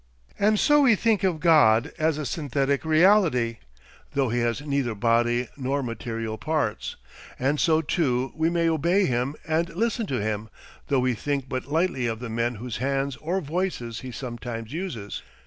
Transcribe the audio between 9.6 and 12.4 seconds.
listen to him, though we think but lightly of the